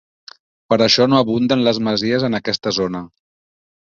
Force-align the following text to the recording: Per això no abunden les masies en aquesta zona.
Per 0.73 0.79
això 0.85 1.05
no 1.09 1.19
abunden 1.25 1.61
les 1.67 1.81
masies 1.87 2.27
en 2.29 2.39
aquesta 2.39 2.75
zona. 2.81 3.03